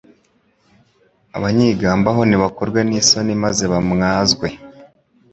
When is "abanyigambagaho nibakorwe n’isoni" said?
1.37-3.33